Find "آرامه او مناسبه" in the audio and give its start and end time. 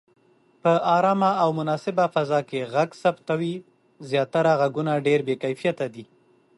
0.95-2.05